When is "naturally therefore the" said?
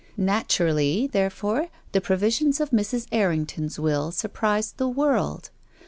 0.17-2.01